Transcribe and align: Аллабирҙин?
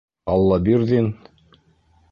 Аллабирҙин? 0.35 1.11